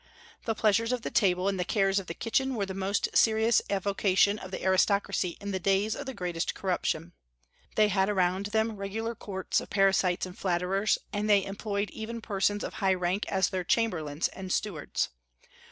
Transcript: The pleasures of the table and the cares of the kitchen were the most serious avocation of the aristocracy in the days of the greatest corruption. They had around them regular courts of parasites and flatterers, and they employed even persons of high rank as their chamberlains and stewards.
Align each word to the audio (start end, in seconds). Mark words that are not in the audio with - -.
The 0.45 0.55
pleasures 0.55 0.91
of 0.91 1.03
the 1.03 1.11
table 1.11 1.47
and 1.47 1.59
the 1.59 1.63
cares 1.63 1.99
of 1.99 2.07
the 2.07 2.15
kitchen 2.15 2.55
were 2.55 2.65
the 2.65 2.73
most 2.73 3.09
serious 3.15 3.61
avocation 3.69 4.39
of 4.39 4.49
the 4.49 4.63
aristocracy 4.65 5.37
in 5.39 5.51
the 5.51 5.59
days 5.59 5.95
of 5.95 6.07
the 6.07 6.13
greatest 6.15 6.55
corruption. 6.55 7.13
They 7.75 7.89
had 7.89 8.09
around 8.09 8.47
them 8.47 8.77
regular 8.77 9.13
courts 9.13 9.61
of 9.61 9.69
parasites 9.69 10.25
and 10.25 10.35
flatterers, 10.35 10.97
and 11.13 11.29
they 11.29 11.45
employed 11.45 11.91
even 11.91 12.19
persons 12.19 12.63
of 12.63 12.73
high 12.73 12.95
rank 12.95 13.27
as 13.27 13.49
their 13.49 13.63
chamberlains 13.63 14.27
and 14.29 14.51
stewards. 14.51 15.09